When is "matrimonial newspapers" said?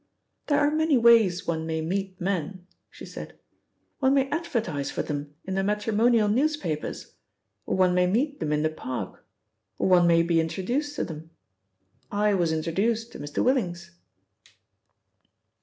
5.63-7.13